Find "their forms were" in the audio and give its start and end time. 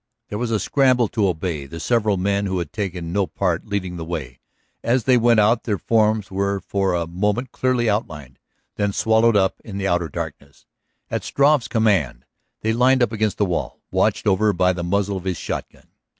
5.65-6.59